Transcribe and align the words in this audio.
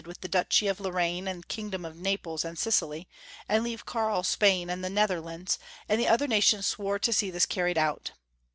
with 0.03 0.21
the 0.21 0.27
duchy 0.27 0.67
of 0.67 0.79
Lorraine 0.79 1.27
and 1.27 1.47
kingdom 1.47 1.85
of 1.85 1.95
Naples 1.95 2.43
and 2.43 2.57
Sicily, 2.57 3.07
and 3.47 3.63
leave 3.63 3.85
Karl 3.85 4.23
Spain 4.23 4.67
and 4.67 4.83
the 4.83 4.89
Nether 4.89 5.21
lands, 5.21 5.59
and 5.87 6.01
the 6.01 6.07
other 6.07 6.25
nations 6.25 6.65
swore 6.65 6.97
to 6.97 7.13
see 7.13 7.29
this 7.29 7.45
car 7.45 7.65
ried 7.65 7.77
out. 7.77 8.11